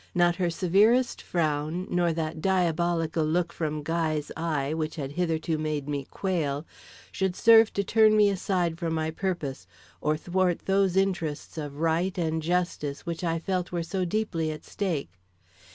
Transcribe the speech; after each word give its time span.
Not 0.15 0.37
her 0.37 0.49
severest 0.49 1.21
frown, 1.21 1.85
nor 1.87 2.11
that 2.11 2.41
diabolical 2.41 3.23
look 3.23 3.53
from 3.53 3.83
Guy's 3.83 4.31
eye, 4.35 4.73
which 4.73 4.95
had 4.95 5.11
hitherto 5.11 5.59
made 5.59 5.87
me 5.87 6.07
quail, 6.09 6.65
should 7.11 7.35
serve 7.35 7.71
to 7.73 7.83
turn 7.83 8.17
me 8.17 8.27
aside 8.31 8.79
from 8.79 8.95
my 8.95 9.11
purpose, 9.11 9.67
or 10.01 10.17
thwart 10.17 10.65
those 10.65 10.97
interests 10.97 11.55
of 11.55 11.81
right 11.81 12.17
and 12.17 12.41
justice 12.41 13.05
which 13.05 13.23
I 13.23 13.37
felt 13.37 13.71
were 13.71 13.83
so 13.83 14.03
deeply 14.03 14.51
at 14.51 14.65
stake. 14.65 15.19